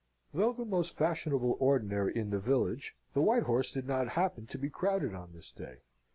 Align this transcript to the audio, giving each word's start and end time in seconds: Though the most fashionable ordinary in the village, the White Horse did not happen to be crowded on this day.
Though 0.33 0.51
the 0.51 0.65
most 0.65 0.97
fashionable 0.97 1.57
ordinary 1.59 2.15
in 2.15 2.31
the 2.31 2.39
village, 2.39 2.95
the 3.13 3.21
White 3.21 3.43
Horse 3.43 3.69
did 3.69 3.85
not 3.87 4.07
happen 4.17 4.47
to 4.47 4.57
be 4.57 4.67
crowded 4.67 5.13
on 5.13 5.31
this 5.33 5.51
day. 5.51 5.81